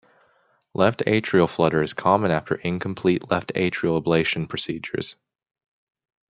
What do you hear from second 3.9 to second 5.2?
ablation procedures.